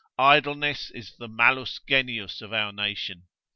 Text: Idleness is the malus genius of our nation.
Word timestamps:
Idleness 0.17 0.89
is 0.89 1.13
the 1.17 1.27
malus 1.27 1.79
genius 1.87 2.41
of 2.41 2.51
our 2.51 2.71
nation. 2.71 3.27